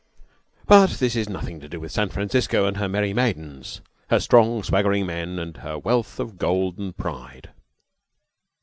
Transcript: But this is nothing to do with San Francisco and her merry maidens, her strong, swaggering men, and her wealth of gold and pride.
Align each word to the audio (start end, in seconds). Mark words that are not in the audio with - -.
But 0.65 0.89
this 0.93 1.15
is 1.15 1.29
nothing 1.29 1.59
to 1.59 1.69
do 1.69 1.79
with 1.79 1.91
San 1.91 2.09
Francisco 2.09 2.65
and 2.65 2.77
her 2.77 2.89
merry 2.89 3.13
maidens, 3.13 3.81
her 4.09 4.19
strong, 4.19 4.63
swaggering 4.63 5.05
men, 5.05 5.37
and 5.37 5.57
her 5.57 5.77
wealth 5.77 6.19
of 6.19 6.39
gold 6.39 6.79
and 6.79 6.97
pride. 6.97 7.51